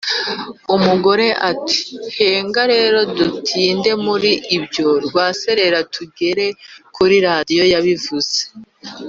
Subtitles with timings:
[0.75, 1.79] Umugore ati
[2.15, 6.45] Henga rero dutinde muri iyo rwaserera tugere
[6.95, 8.39] kuri Radiyo yabivuze